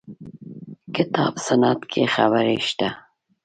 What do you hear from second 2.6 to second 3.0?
شته.